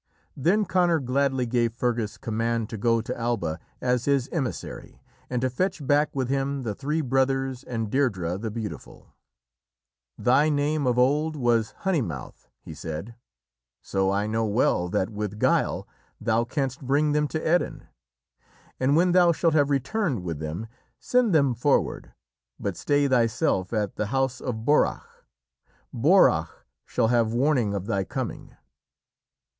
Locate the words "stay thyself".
22.75-23.71